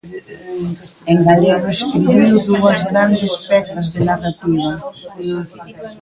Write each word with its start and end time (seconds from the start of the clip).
En 1.11 1.17
galego 1.27 1.67
escribiu 1.77 2.35
dúas 2.49 2.79
grandes 2.89 3.35
pezas 3.47 3.85
de 3.93 3.99
narrativa. 4.09 4.71